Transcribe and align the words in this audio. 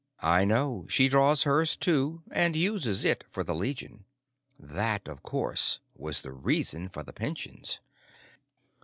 "I 0.23 0.45
know. 0.45 0.87
She 0.89 1.07
draws 1.09 1.43
hers, 1.43 1.75
too, 1.75 2.23
and 2.31 2.55
uses 2.55 3.05
it 3.05 3.23
for 3.29 3.43
the 3.43 3.53
Legion." 3.53 4.05
_That, 4.59 5.07
of 5.07 5.21
course, 5.21 5.79
was 5.95 6.23
the 6.23 6.31
reason 6.33 6.89
for 6.89 7.03
the 7.03 7.13
pensions. 7.13 7.79